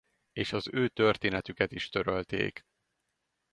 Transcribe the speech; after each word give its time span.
És 0.31 0.53
az 0.53 0.67
ő 0.71 0.87
történetüket 0.87 1.71
is 1.71 1.89
törölték. 1.89 2.65